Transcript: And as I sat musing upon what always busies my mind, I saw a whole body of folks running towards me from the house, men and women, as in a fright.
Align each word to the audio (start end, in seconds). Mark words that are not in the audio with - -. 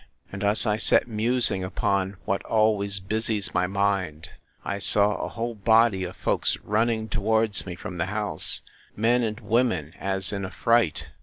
And 0.31 0.43
as 0.43 0.65
I 0.65 0.77
sat 0.77 1.07
musing 1.07 1.63
upon 1.63 2.17
what 2.25 2.43
always 2.45 2.99
busies 2.99 3.53
my 3.53 3.67
mind, 3.67 4.29
I 4.65 4.79
saw 4.79 5.17
a 5.17 5.27
whole 5.27 5.53
body 5.53 6.05
of 6.05 6.15
folks 6.15 6.57
running 6.63 7.07
towards 7.07 7.67
me 7.67 7.75
from 7.75 7.99
the 7.99 8.07
house, 8.07 8.61
men 8.95 9.21
and 9.21 9.39
women, 9.39 9.93
as 9.99 10.33
in 10.33 10.43
a 10.43 10.49
fright. 10.49 11.09